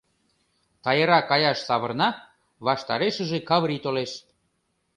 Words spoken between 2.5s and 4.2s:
ваштарешыже Каврий толеш.